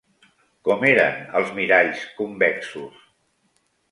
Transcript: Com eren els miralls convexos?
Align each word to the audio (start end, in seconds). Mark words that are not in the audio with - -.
Com 0.67 0.85
eren 0.91 1.19
els 1.41 1.51
miralls 1.59 2.01
convexos? 2.21 3.07